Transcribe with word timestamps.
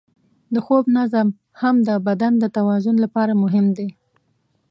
د 0.53 0.55
خوب 0.65 0.85
نظم 0.97 1.27
هم 1.61 1.75
د 1.87 1.89
بدن 2.07 2.33
د 2.39 2.45
توازن 2.55 2.95
لپاره 3.05 3.33
مهم 3.43 3.65
دی. 3.77 3.89